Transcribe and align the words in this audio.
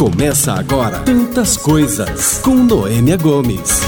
Começa 0.00 0.54
agora 0.54 1.00
Tantas 1.00 1.58
Coisas 1.58 2.38
com 2.38 2.54
Noêmia 2.54 3.18
Gomes. 3.18 3.80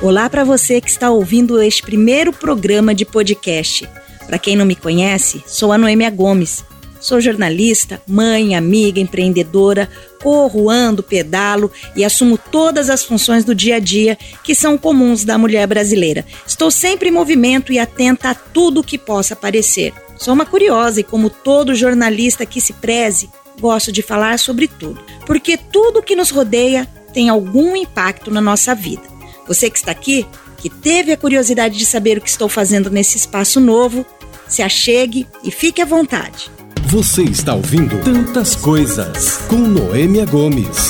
Olá 0.00 0.30
para 0.30 0.42
você 0.42 0.80
que 0.80 0.88
está 0.88 1.10
ouvindo 1.10 1.60
este 1.60 1.82
primeiro 1.82 2.32
programa 2.32 2.94
de 2.94 3.04
podcast. 3.04 3.86
Para 4.26 4.38
quem 4.38 4.56
não 4.56 4.64
me 4.64 4.74
conhece, 4.74 5.44
sou 5.46 5.70
a 5.70 5.76
Noêmia 5.76 6.08
Gomes. 6.08 6.64
Sou 6.98 7.20
jornalista, 7.20 8.00
mãe, 8.06 8.56
amiga, 8.56 8.98
empreendedora, 8.98 9.86
corro, 10.22 10.70
ando, 10.70 11.02
pedalo 11.02 11.70
e 11.94 12.02
assumo 12.02 12.38
todas 12.38 12.88
as 12.88 13.04
funções 13.04 13.44
do 13.44 13.54
dia 13.54 13.76
a 13.76 13.80
dia 13.80 14.16
que 14.42 14.54
são 14.54 14.78
comuns 14.78 15.26
da 15.26 15.36
mulher 15.36 15.66
brasileira. 15.66 16.24
Estou 16.46 16.70
sempre 16.70 17.10
em 17.10 17.12
movimento 17.12 17.70
e 17.70 17.78
atenta 17.78 18.30
a 18.30 18.34
tudo 18.34 18.82
que 18.82 18.96
possa 18.96 19.34
aparecer. 19.34 19.92
Sou 20.16 20.32
uma 20.32 20.46
curiosa 20.46 21.00
e, 21.00 21.04
como 21.04 21.28
todo 21.28 21.74
jornalista 21.74 22.46
que 22.46 22.62
se 22.62 22.72
preze, 22.72 23.28
gosto 23.60 23.92
de 23.92 24.02
falar 24.02 24.38
sobre 24.38 24.68
tudo, 24.68 25.00
porque 25.26 25.56
tudo 25.56 26.02
que 26.02 26.16
nos 26.16 26.30
rodeia 26.30 26.88
tem 27.12 27.28
algum 27.28 27.76
impacto 27.76 28.30
na 28.30 28.40
nossa 28.40 28.74
vida. 28.74 29.02
Você 29.46 29.70
que 29.70 29.78
está 29.78 29.92
aqui, 29.92 30.26
que 30.58 30.68
teve 30.68 31.12
a 31.12 31.16
curiosidade 31.16 31.76
de 31.76 31.86
saber 31.86 32.18
o 32.18 32.20
que 32.20 32.28
estou 32.28 32.48
fazendo 32.48 32.90
nesse 32.90 33.16
espaço 33.16 33.60
novo, 33.60 34.04
se 34.48 34.62
achegue 34.62 35.26
e 35.42 35.50
fique 35.50 35.80
à 35.80 35.84
vontade. 35.84 36.50
Você 36.86 37.22
está 37.22 37.54
ouvindo 37.54 38.02
Tantas 38.02 38.54
Coisas 38.54 39.38
com 39.48 39.56
Noêmia 39.56 40.24
Gomes. 40.24 40.88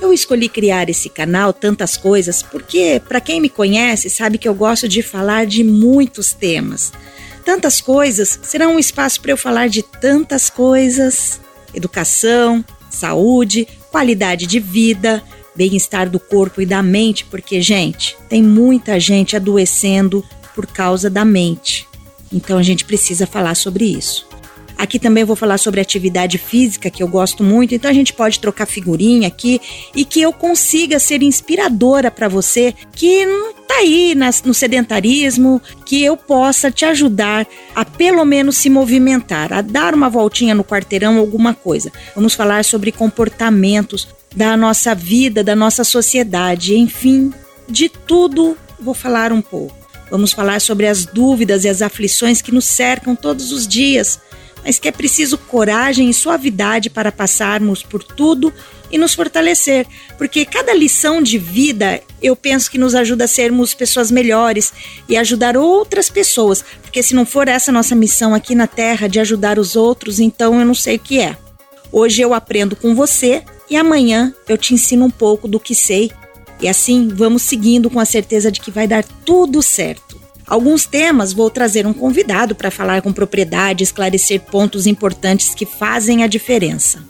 Eu 0.00 0.12
escolhi 0.12 0.48
criar 0.48 0.88
esse 0.88 1.08
canal 1.08 1.52
Tantas 1.52 1.96
Coisas 1.96 2.42
porque, 2.42 3.00
para 3.08 3.20
quem 3.20 3.40
me 3.40 3.48
conhece, 3.48 4.08
sabe 4.08 4.38
que 4.38 4.48
eu 4.48 4.54
gosto 4.54 4.88
de 4.88 5.02
falar 5.02 5.46
de 5.46 5.64
muitos 5.64 6.32
temas 6.32 6.92
tantas 7.44 7.80
coisas, 7.80 8.38
será 8.42 8.68
um 8.68 8.78
espaço 8.78 9.20
para 9.20 9.30
eu 9.30 9.36
falar 9.36 9.68
de 9.68 9.82
tantas 9.82 10.48
coisas: 10.48 11.40
educação, 11.74 12.64
saúde, 12.90 13.68
qualidade 13.90 14.46
de 14.46 14.58
vida, 14.58 15.22
bem-estar 15.54 16.08
do 16.08 16.18
corpo 16.18 16.60
e 16.60 16.66
da 16.66 16.82
mente, 16.82 17.24
porque, 17.24 17.60
gente, 17.60 18.16
tem 18.28 18.42
muita 18.42 18.98
gente 18.98 19.36
adoecendo 19.36 20.24
por 20.54 20.66
causa 20.66 21.10
da 21.10 21.24
mente. 21.24 21.86
Então 22.32 22.58
a 22.58 22.62
gente 22.62 22.84
precisa 22.84 23.26
falar 23.26 23.54
sobre 23.54 23.84
isso. 23.84 24.26
Aqui 24.76 24.98
também 24.98 25.24
vou 25.24 25.36
falar 25.36 25.58
sobre 25.58 25.80
atividade 25.80 26.38
física, 26.38 26.90
que 26.90 27.02
eu 27.02 27.08
gosto 27.08 27.42
muito, 27.42 27.74
então 27.74 27.90
a 27.90 27.94
gente 27.94 28.12
pode 28.12 28.40
trocar 28.40 28.66
figurinha 28.66 29.28
aqui 29.28 29.60
e 29.94 30.04
que 30.04 30.20
eu 30.20 30.32
consiga 30.32 30.98
ser 30.98 31.22
inspiradora 31.22 32.10
para 32.10 32.28
você 32.28 32.74
que 32.92 33.24
não 33.24 33.54
tá 33.54 33.76
aí 33.76 34.14
nas, 34.14 34.42
no 34.42 34.52
sedentarismo, 34.52 35.60
que 35.86 36.02
eu 36.02 36.16
possa 36.16 36.70
te 36.70 36.84
ajudar 36.84 37.46
a 37.74 37.84
pelo 37.84 38.24
menos 38.24 38.56
se 38.56 38.68
movimentar, 38.68 39.52
a 39.52 39.62
dar 39.62 39.94
uma 39.94 40.10
voltinha 40.10 40.54
no 40.54 40.64
quarteirão, 40.64 41.18
alguma 41.18 41.54
coisa. 41.54 41.92
Vamos 42.14 42.34
falar 42.34 42.64
sobre 42.64 42.92
comportamentos 42.92 44.08
da 44.34 44.56
nossa 44.56 44.94
vida, 44.94 45.44
da 45.44 45.54
nossa 45.54 45.84
sociedade, 45.84 46.76
enfim, 46.76 47.32
de 47.68 47.88
tudo 47.88 48.56
vou 48.80 48.94
falar 48.94 49.32
um 49.32 49.40
pouco. 49.40 49.84
Vamos 50.10 50.32
falar 50.32 50.60
sobre 50.60 50.86
as 50.86 51.06
dúvidas 51.06 51.64
e 51.64 51.68
as 51.68 51.80
aflições 51.80 52.42
que 52.42 52.52
nos 52.52 52.66
cercam 52.66 53.16
todos 53.16 53.50
os 53.52 53.66
dias 53.66 54.20
mas 54.64 54.78
que 54.78 54.88
é 54.88 54.92
preciso 54.92 55.36
coragem 55.36 56.08
e 56.08 56.14
suavidade 56.14 56.88
para 56.88 57.12
passarmos 57.12 57.82
por 57.82 58.02
tudo 58.02 58.52
e 58.90 58.98
nos 58.98 59.14
fortalecer, 59.14 59.86
porque 60.16 60.44
cada 60.44 60.72
lição 60.72 61.20
de 61.20 61.36
vida 61.36 62.00
eu 62.22 62.36
penso 62.36 62.70
que 62.70 62.78
nos 62.78 62.94
ajuda 62.94 63.24
a 63.24 63.28
sermos 63.28 63.74
pessoas 63.74 64.10
melhores 64.10 64.72
e 65.08 65.16
ajudar 65.16 65.56
outras 65.56 66.08
pessoas, 66.08 66.64
porque 66.80 67.02
se 67.02 67.14
não 67.14 67.26
for 67.26 67.48
essa 67.48 67.72
nossa 67.72 67.94
missão 67.94 68.34
aqui 68.34 68.54
na 68.54 68.66
Terra 68.66 69.08
de 69.08 69.20
ajudar 69.20 69.58
os 69.58 69.76
outros, 69.76 70.20
então 70.20 70.58
eu 70.58 70.64
não 70.64 70.74
sei 70.74 70.96
o 70.96 71.00
que 71.00 71.20
é. 71.20 71.36
Hoje 71.90 72.22
eu 72.22 72.32
aprendo 72.32 72.74
com 72.74 72.94
você 72.94 73.42
e 73.68 73.76
amanhã 73.76 74.34
eu 74.48 74.58
te 74.58 74.74
ensino 74.74 75.04
um 75.04 75.10
pouco 75.10 75.46
do 75.46 75.60
que 75.60 75.74
sei. 75.74 76.10
E 76.60 76.68
assim 76.68 77.08
vamos 77.08 77.42
seguindo 77.42 77.90
com 77.90 78.00
a 78.00 78.04
certeza 78.04 78.50
de 78.50 78.60
que 78.60 78.70
vai 78.70 78.86
dar 78.86 79.04
tudo 79.24 79.62
certo. 79.62 80.23
Alguns 80.46 80.84
temas 80.84 81.32
vou 81.32 81.48
trazer 81.48 81.86
um 81.86 81.92
convidado 81.92 82.54
para 82.54 82.70
falar 82.70 83.00
com 83.02 83.12
propriedade, 83.12 83.82
esclarecer 83.82 84.40
pontos 84.40 84.86
importantes 84.86 85.54
que 85.54 85.64
fazem 85.64 86.22
a 86.22 86.26
diferença. 86.26 87.02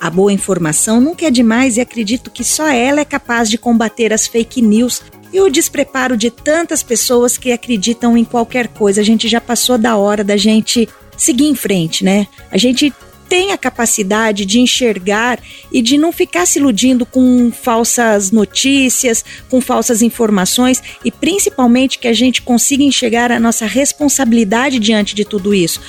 A 0.00 0.10
boa 0.10 0.32
informação 0.32 1.00
nunca 1.00 1.26
é 1.26 1.30
demais 1.30 1.76
e 1.76 1.80
acredito 1.80 2.30
que 2.30 2.42
só 2.42 2.68
ela 2.68 3.00
é 3.00 3.04
capaz 3.04 3.48
de 3.48 3.58
combater 3.58 4.12
as 4.12 4.26
fake 4.26 4.60
news 4.60 5.02
e 5.32 5.40
o 5.40 5.48
despreparo 5.48 6.16
de 6.16 6.30
tantas 6.30 6.82
pessoas 6.82 7.38
que 7.38 7.52
acreditam 7.52 8.16
em 8.16 8.24
qualquer 8.24 8.68
coisa. 8.68 9.00
A 9.00 9.04
gente 9.04 9.28
já 9.28 9.40
passou 9.40 9.78
da 9.78 9.96
hora 9.96 10.24
da 10.24 10.36
gente 10.36 10.88
seguir 11.16 11.46
em 11.46 11.54
frente, 11.54 12.04
né? 12.04 12.26
A 12.50 12.58
gente 12.58 12.92
tem 13.32 13.50
a 13.50 13.56
capacidade 13.56 14.44
de 14.44 14.60
enxergar 14.60 15.40
e 15.72 15.80
de 15.80 15.96
não 15.96 16.12
ficar 16.12 16.44
se 16.44 16.58
iludindo 16.58 17.06
com 17.06 17.50
falsas 17.50 18.30
notícias, 18.30 19.24
com 19.48 19.58
falsas 19.58 20.02
informações 20.02 20.82
e 21.02 21.10
principalmente 21.10 21.98
que 21.98 22.06
a 22.06 22.12
gente 22.12 22.42
consiga 22.42 22.82
enxergar 22.82 23.32
a 23.32 23.40
nossa 23.40 23.64
responsabilidade 23.64 24.78
diante 24.78 25.14
de 25.14 25.24
tudo 25.24 25.54
isso. 25.54 25.80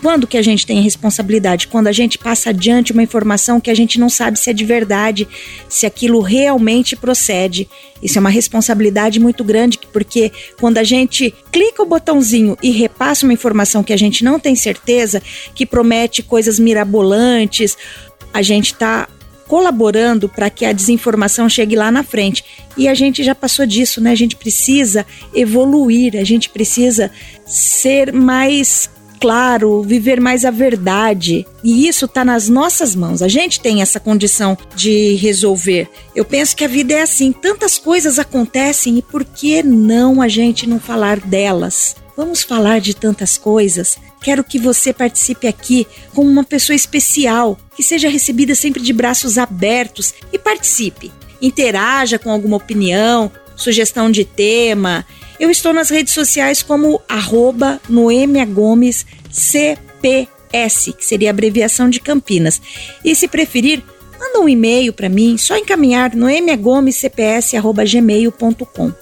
Quando 0.00 0.26
que 0.28 0.38
a 0.38 0.42
gente 0.42 0.64
tem 0.64 0.80
responsabilidade? 0.80 1.66
Quando 1.66 1.88
a 1.88 1.92
gente 1.92 2.18
passa 2.18 2.50
adiante 2.50 2.92
uma 2.92 3.02
informação 3.02 3.60
que 3.60 3.70
a 3.70 3.74
gente 3.74 3.98
não 3.98 4.08
sabe 4.08 4.38
se 4.38 4.48
é 4.48 4.52
de 4.52 4.64
verdade, 4.64 5.26
se 5.68 5.86
aquilo 5.86 6.20
realmente 6.20 6.94
procede. 6.94 7.68
Isso 8.00 8.16
é 8.16 8.20
uma 8.20 8.30
responsabilidade 8.30 9.18
muito 9.18 9.42
grande, 9.42 9.78
porque 9.92 10.30
quando 10.60 10.78
a 10.78 10.84
gente 10.84 11.34
clica 11.50 11.82
o 11.82 11.86
botãozinho 11.86 12.56
e 12.62 12.70
repassa 12.70 13.26
uma 13.26 13.32
informação 13.32 13.82
que 13.82 13.92
a 13.92 13.96
gente 13.96 14.22
não 14.22 14.38
tem 14.38 14.54
certeza, 14.54 15.20
que 15.52 15.66
promete 15.66 16.22
coisas 16.22 16.60
mirabolantes, 16.60 17.76
a 18.32 18.40
gente 18.40 18.72
está 18.72 19.08
colaborando 19.48 20.28
para 20.28 20.50
que 20.50 20.64
a 20.64 20.72
desinformação 20.72 21.48
chegue 21.48 21.74
lá 21.74 21.90
na 21.90 22.04
frente. 22.04 22.44
E 22.76 22.86
a 22.86 22.94
gente 22.94 23.24
já 23.24 23.34
passou 23.34 23.66
disso, 23.66 24.00
né? 24.00 24.12
A 24.12 24.14
gente 24.14 24.36
precisa 24.36 25.04
evoluir, 25.34 26.16
a 26.16 26.24
gente 26.24 26.50
precisa 26.50 27.10
ser 27.46 28.12
mais 28.12 28.90
claro, 29.18 29.82
viver 29.82 30.20
mais 30.20 30.44
a 30.44 30.50
verdade. 30.50 31.46
E 31.62 31.88
isso 31.88 32.04
está 32.04 32.24
nas 32.24 32.48
nossas 32.48 32.94
mãos. 32.94 33.22
A 33.22 33.28
gente 33.28 33.60
tem 33.60 33.82
essa 33.82 34.00
condição 34.00 34.56
de 34.74 35.14
resolver. 35.16 35.88
Eu 36.14 36.24
penso 36.24 36.56
que 36.56 36.64
a 36.64 36.68
vida 36.68 36.94
é 36.94 37.02
assim, 37.02 37.32
tantas 37.32 37.78
coisas 37.78 38.18
acontecem 38.18 38.98
e 38.98 39.02
por 39.02 39.24
que 39.24 39.62
não 39.62 40.22
a 40.22 40.28
gente 40.28 40.68
não 40.68 40.80
falar 40.80 41.20
delas? 41.20 41.96
Vamos 42.16 42.42
falar 42.42 42.80
de 42.80 42.94
tantas 42.94 43.38
coisas. 43.38 43.96
Quero 44.20 44.42
que 44.42 44.58
você 44.58 44.92
participe 44.92 45.46
aqui 45.46 45.86
como 46.12 46.28
uma 46.28 46.42
pessoa 46.42 46.74
especial, 46.74 47.56
que 47.76 47.82
seja 47.82 48.08
recebida 48.08 48.54
sempre 48.54 48.82
de 48.82 48.92
braços 48.92 49.38
abertos 49.38 50.12
e 50.32 50.38
participe. 50.38 51.12
Interaja 51.40 52.18
com 52.18 52.30
alguma 52.30 52.56
opinião, 52.56 53.30
sugestão 53.54 54.10
de 54.10 54.24
tema, 54.24 55.06
eu 55.38 55.50
estou 55.50 55.72
nas 55.72 55.88
redes 55.88 56.12
sociais 56.12 56.62
como 56.62 57.00
arroba 57.08 57.80
Noemia 57.88 58.44
Gomes 58.44 59.06
CPS, 59.30 60.92
que 60.92 61.04
seria 61.04 61.30
a 61.30 61.32
abreviação 61.32 61.88
de 61.88 62.00
Campinas. 62.00 62.60
E 63.04 63.14
se 63.14 63.28
preferir, 63.28 63.84
manda 64.18 64.40
um 64.40 64.48
e-mail 64.48 64.92
para 64.92 65.08
mim, 65.08 65.38
só 65.38 65.56
encaminhar 65.56 66.16
noemiagomescps.gmail.com. 66.16 68.92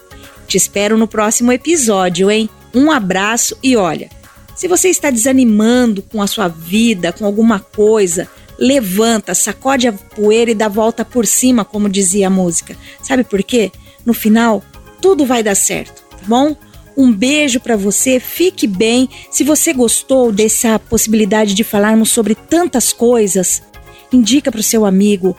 Te 0.47 0.59
espero 0.59 0.99
no 0.99 1.09
próximo 1.09 1.51
episódio, 1.53 2.31
hein? 2.31 2.51
Um 2.75 2.91
abraço 2.91 3.57
e 3.63 3.75
olha, 3.77 4.11
se 4.55 4.69
você 4.69 4.91
está 4.91 5.09
desanimando 5.11 6.03
com 6.03 6.21
a 6.21 6.27
sua 6.27 6.49
vida, 6.49 7.11
com 7.13 7.25
alguma 7.25 7.59
coisa, 7.59 8.29
levanta, 8.59 9.35
sacode 9.35 9.89
a 9.89 9.93
poeira 9.93 10.51
e 10.51 10.55
dá 10.55 10.69
volta 10.69 11.03
por 11.05 11.27
cima, 11.27 11.65
como 11.65 11.89
dizia 11.89 12.27
a 12.27 12.31
música. 12.31 12.77
Sabe 13.03 13.25
por 13.25 13.43
quê? 13.43 13.73
No 14.05 14.13
final, 14.13 14.63
tudo 15.01 15.25
vai 15.25 15.43
dar 15.43 15.55
certo 15.55 16.06
bom? 16.27 16.57
Um 16.97 17.13
beijo 17.13 17.61
para 17.61 17.77
você, 17.77 18.19
fique 18.19 18.67
bem. 18.67 19.09
Se 19.31 19.45
você 19.45 19.73
gostou 19.73 20.33
dessa 20.33 20.79
possibilidade 20.79 21.55
de 21.55 21.63
falarmos 21.63 22.11
sobre 22.11 22.35
tantas 22.35 22.93
coisas, 22.93 23.63
indica 24.11 24.51
para 24.51 24.61
o 24.61 24.65
seu 24.65 24.87
amigo. 24.87 25.37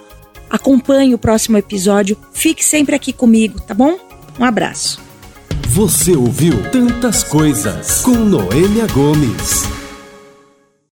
Acompanhe 0.49 1.13
o 1.15 1.17
próximo 1.17 1.57
episódio. 1.57 2.17
Fique 2.31 2.63
sempre 2.63 2.95
aqui 2.95 3.11
comigo, 3.11 3.59
tá 3.59 3.73
bom? 3.73 3.97
Um 4.39 4.45
abraço. 4.45 4.99
Você 5.69 6.15
ouviu 6.15 6.53
Tantas 6.71 7.23
Coisas 7.23 8.01
com 8.01 8.11
Noêmia 8.11 8.87
Gomes. 8.87 9.86